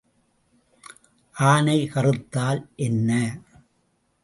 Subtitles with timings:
[1.35, 3.11] ஆனை கறுத்தால் என்ன?